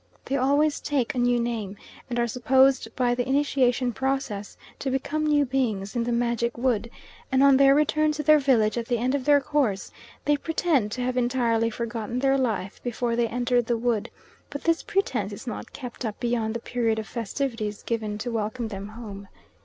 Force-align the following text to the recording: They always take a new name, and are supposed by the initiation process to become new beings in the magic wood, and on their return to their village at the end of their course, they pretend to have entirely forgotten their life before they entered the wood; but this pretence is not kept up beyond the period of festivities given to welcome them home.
They 0.25 0.35
always 0.35 0.79
take 0.79 1.13
a 1.13 1.19
new 1.19 1.39
name, 1.39 1.77
and 2.09 2.17
are 2.17 2.25
supposed 2.25 2.87
by 2.95 3.13
the 3.13 3.29
initiation 3.29 3.93
process 3.93 4.57
to 4.79 4.89
become 4.89 5.27
new 5.27 5.45
beings 5.45 5.95
in 5.95 6.03
the 6.03 6.11
magic 6.11 6.57
wood, 6.57 6.89
and 7.31 7.43
on 7.43 7.55
their 7.55 7.75
return 7.75 8.11
to 8.13 8.23
their 8.23 8.39
village 8.39 8.79
at 8.79 8.87
the 8.87 8.97
end 8.97 9.13
of 9.13 9.25
their 9.25 9.39
course, 9.39 9.91
they 10.25 10.37
pretend 10.37 10.91
to 10.93 11.01
have 11.03 11.17
entirely 11.17 11.69
forgotten 11.69 12.17
their 12.17 12.35
life 12.35 12.81
before 12.81 13.15
they 13.15 13.27
entered 13.27 13.67
the 13.67 13.77
wood; 13.77 14.09
but 14.49 14.63
this 14.63 14.81
pretence 14.81 15.33
is 15.33 15.45
not 15.45 15.71
kept 15.71 16.03
up 16.03 16.19
beyond 16.19 16.55
the 16.55 16.59
period 16.59 16.97
of 16.97 17.05
festivities 17.07 17.83
given 17.83 18.17
to 18.17 18.31
welcome 18.31 18.69
them 18.69 18.87
home. 18.87 19.27